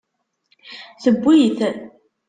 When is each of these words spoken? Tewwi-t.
Tewwi-t. 1.03 1.59